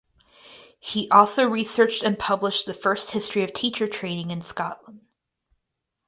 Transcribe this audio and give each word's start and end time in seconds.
He 0.79 1.07
also 1.11 1.47
researched 1.47 2.01
and 2.01 2.17
published 2.17 2.65
the 2.65 2.73
first 2.73 3.11
history 3.11 3.43
of 3.43 3.53
teacher 3.53 3.87
training 3.87 4.31
in 4.31 4.41
Scotland. 4.41 5.01